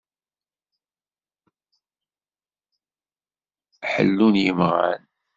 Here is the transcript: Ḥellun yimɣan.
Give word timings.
Ḥellun 3.91 4.35
yimɣan. 4.43 5.03